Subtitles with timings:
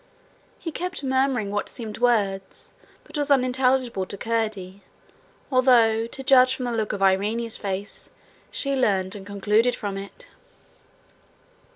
[0.57, 4.81] He kept murmuring what seemed words, but was unintelligible to Curdie,
[5.51, 8.09] although, to judge from the look of Irene's face,
[8.49, 10.27] she learned and concluded from it.